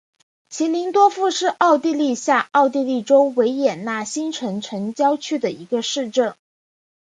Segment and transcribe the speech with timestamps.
[0.49, 6.33] 齐灵多夫是奥地利下奥地利州维也纳新城城郊县的一个市镇。